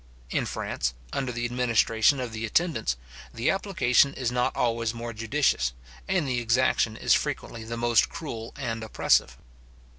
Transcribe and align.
In 0.31 0.47
France, 0.47 0.95
under 1.13 1.31
the 1.31 1.45
administration 1.45 2.19
of 2.19 2.33
the 2.33 2.43
intendants, 2.43 2.97
the 3.31 3.51
application 3.51 4.15
is 4.15 4.31
not 4.31 4.55
always 4.55 4.95
more 4.95 5.13
judicious, 5.13 5.73
and 6.07 6.27
the 6.27 6.39
exaction 6.39 6.97
is 6.97 7.13
frequently 7.13 7.63
the 7.63 7.77
most 7.77 8.09
cruel 8.09 8.51
and 8.57 8.83
oppressive. 8.83 9.37